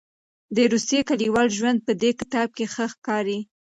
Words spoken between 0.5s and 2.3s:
د روسیې کلیوال ژوند په دې